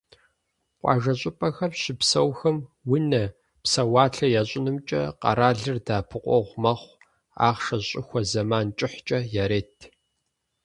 Къуажэ 0.79 1.13
щӀыпӀэхэм 1.19 1.71
щыпсэухэм 1.81 2.57
унэ, 2.95 3.23
псэуалъэ 3.63 4.27
ящӀынымкӀэ 4.39 5.01
къэралыр 5.21 5.77
дэӀэпыкъуэгъу 5.85 6.59
мэхъу: 6.61 6.99
ахъшэ 7.47 7.77
щӀыхуэ 7.87 8.21
зэман 8.31 8.67
кӀыхькӀэ 8.77 9.19
ярет. 9.43 9.75